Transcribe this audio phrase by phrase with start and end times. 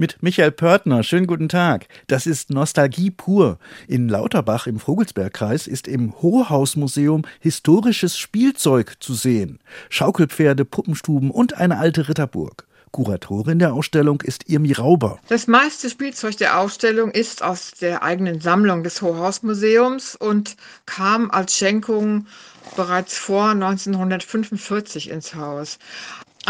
[0.00, 1.86] Mit Michael Pörtner, schönen guten Tag.
[2.06, 3.58] Das ist Nostalgie pur.
[3.86, 9.58] In Lauterbach im Vogelsbergkreis ist im Hochhausmuseum historisches Spielzeug zu sehen.
[9.90, 12.66] Schaukelpferde, Puppenstuben und eine alte Ritterburg.
[12.92, 15.18] Kuratorin der Ausstellung ist Irmi Rauber.
[15.28, 20.56] Das meiste Spielzeug der Ausstellung ist aus der eigenen Sammlung des Hochhausmuseums und
[20.86, 22.26] kam als Schenkung
[22.74, 25.78] bereits vor 1945 ins Haus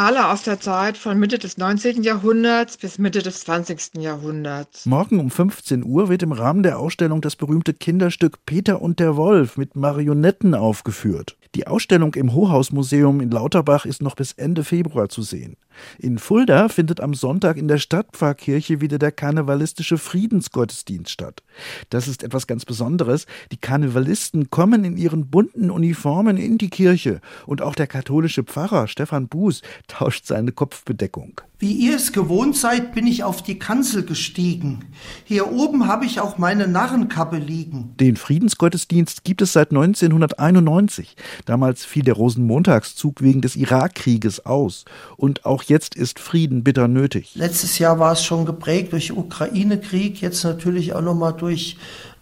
[0.00, 2.02] alle aus der Zeit von Mitte des 19.
[2.02, 3.96] Jahrhunderts bis Mitte des 20.
[3.98, 4.86] Jahrhunderts.
[4.86, 9.16] Morgen um 15 Uhr wird im Rahmen der Ausstellung das berühmte Kinderstück Peter und der
[9.16, 11.36] Wolf mit Marionetten aufgeführt.
[11.54, 15.56] Die Ausstellung im Hochhausmuseum in Lauterbach ist noch bis Ende Februar zu sehen.
[15.98, 21.42] In Fulda findet am Sonntag in der Stadtpfarrkirche wieder der karnevalistische Friedensgottesdienst statt.
[21.90, 23.26] Das ist etwas ganz Besonderes.
[23.52, 28.88] Die Karnevalisten kommen in ihren bunten Uniformen in die Kirche und auch der katholische Pfarrer
[28.88, 31.40] Stefan Buß tauscht seine Kopfbedeckung.
[31.60, 34.86] Wie ihr es gewohnt seid, bin ich auf die Kanzel gestiegen.
[35.24, 37.92] Hier oben habe ich auch meine Narrenkappe liegen.
[38.00, 41.16] Den Friedensgottesdienst gibt es seit 1991.
[41.44, 44.86] Damals fiel der Rosenmontagszug wegen des Irakkrieges aus.
[45.18, 47.32] Und auch jetzt ist Frieden bitter nötig.
[47.34, 51.76] Letztes Jahr war es schon geprägt durch Ukraine-Krieg, jetzt natürlich auch nochmal durch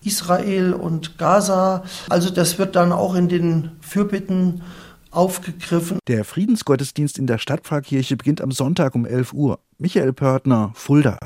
[0.05, 1.85] Israel und Gaza.
[2.09, 4.63] Also das wird dann auch in den Fürbitten
[5.11, 5.99] aufgegriffen.
[6.09, 9.61] Der Friedensgottesdienst in der Stadtpfarrkirche beginnt am Sonntag um 11 Uhr.
[9.79, 11.17] Michael Pörtner, Fulda.